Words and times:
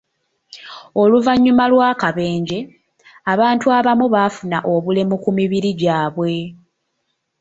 Oluvannyuma 1.01 1.63
lw'akabenje, 1.71 2.59
abantu 3.33 3.65
abamu 3.77 4.05
baafuna 4.13 4.57
obulemu 4.73 5.15
ku 5.23 5.29
mibiri 5.37 5.69
gyabwe. 5.81 6.33